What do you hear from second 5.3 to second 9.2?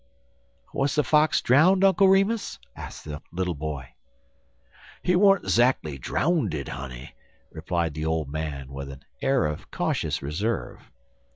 zackly drowndid, honey," replied the old man, With an